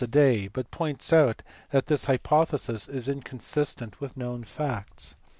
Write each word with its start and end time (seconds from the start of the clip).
a 0.03 0.07
day, 0.07 0.47
but 0.47 0.71
points 0.71 1.13
out 1.13 1.43
that 1.69 1.85
this 1.85 2.05
hypothesis 2.05 2.89
is 2.89 3.07
inconsistent 3.07 4.01
with 4.01 4.17
known 4.17 4.43
facts. 4.43 5.15